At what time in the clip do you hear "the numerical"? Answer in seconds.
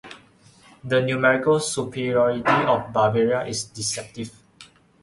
0.83-1.59